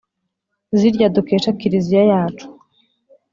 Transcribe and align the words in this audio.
zirya 0.79 1.07
dukesha 1.15 1.49
kiliziya 1.59 2.03
yacu 2.11 2.47